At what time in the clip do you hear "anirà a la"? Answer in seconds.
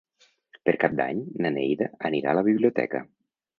2.11-2.47